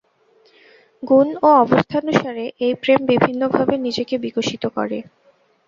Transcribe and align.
গুণ 1.03 1.27
ও 1.41 1.59
অবস্থানুসারে 1.63 2.45
এই 2.65 2.73
প্রেম 2.81 2.99
বিভিন্নভাবে 3.11 3.75
নিজেকে 3.85 4.15
বিকশিত 4.25 4.63
করে। 4.77 4.97